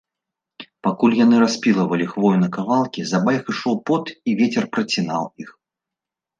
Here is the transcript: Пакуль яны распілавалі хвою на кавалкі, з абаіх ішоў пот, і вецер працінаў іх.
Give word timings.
Пакуль 0.87 1.15
яны 1.25 1.41
распілавалі 1.43 2.05
хвою 2.15 2.37
на 2.45 2.49
кавалкі, 2.57 2.99
з 3.11 3.21
абаіх 3.21 3.43
ішоў 3.55 3.75
пот, 3.91 4.05
і 4.27 4.37
вецер 4.43 4.63
працінаў 4.75 5.33
іх. 5.47 5.57